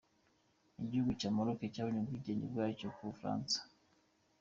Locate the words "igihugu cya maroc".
0.83-1.59